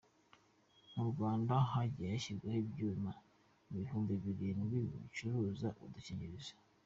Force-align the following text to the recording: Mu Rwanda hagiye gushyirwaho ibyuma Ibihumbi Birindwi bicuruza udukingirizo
Mu 0.93 1.03
Rwanda 1.11 1.53
hagiye 1.71 2.09
gushyirwaho 2.15 2.57
ibyuma 2.63 3.11
Ibihumbi 3.71 4.13
Birindwi 4.23 4.77
bicuruza 4.99 5.67
udukingirizo 5.83 6.53